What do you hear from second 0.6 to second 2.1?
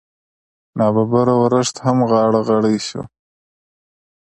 نا ببره ورښت هم